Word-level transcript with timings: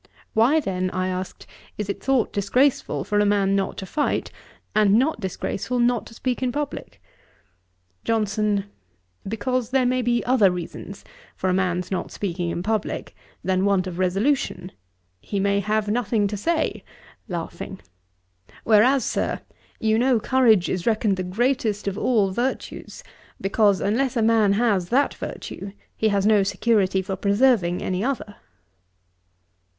'Why 0.33 0.59
then, 0.59 0.89
(I 0.89 1.09
asked,) 1.09 1.45
is 1.77 1.87
it 1.87 2.01
thought 2.03 2.33
disgraceful 2.33 3.03
for 3.03 3.19
a 3.19 3.23
man 3.27 3.55
not 3.55 3.77
to 3.77 3.85
fight, 3.85 4.31
and 4.73 4.95
not 4.95 5.19
disgraceful 5.19 5.77
not 5.77 6.07
to 6.07 6.15
speak 6.15 6.41
in 6.41 6.51
publick?' 6.51 6.99
JOHNSON. 8.05 8.63
'Because 9.27 9.69
there 9.69 9.85
may 9.85 10.01
be 10.01 10.25
other 10.25 10.49
reasons 10.49 11.05
for 11.35 11.51
a 11.51 11.53
man's 11.53 11.91
not 11.91 12.09
speaking 12.09 12.49
in 12.49 12.63
publick 12.63 13.15
than 13.43 13.63
want 13.63 13.85
of 13.85 13.99
resolution: 13.99 14.71
he 15.19 15.39
may 15.39 15.59
have 15.59 15.87
nothing 15.87 16.25
to 16.29 16.35
say, 16.35 16.83
Whereas, 18.63 19.05
Sir, 19.05 19.41
you 19.79 19.99
know 19.99 20.19
courage 20.19 20.67
is 20.67 20.87
reckoned 20.87 21.15
the 21.17 21.21
greatest 21.23 21.87
of 21.87 21.95
all 21.95 22.31
virtues; 22.31 23.03
because, 23.39 23.79
unless 23.79 24.17
a 24.17 24.23
man 24.23 24.53
has 24.53 24.89
that 24.89 25.13
virtue, 25.13 25.73
he 25.95 26.07
has 26.07 26.25
no 26.25 26.41
security 26.41 27.03
for 27.03 27.15
preserving 27.15 27.83
any 27.83 28.03
other.' 28.03 28.37